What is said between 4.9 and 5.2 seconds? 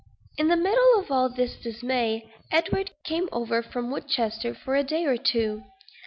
or